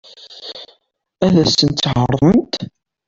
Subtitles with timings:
[1.25, 2.55] Ad sent-t-ɛeṛḍent?